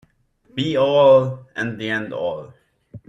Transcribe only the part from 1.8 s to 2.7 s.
end-all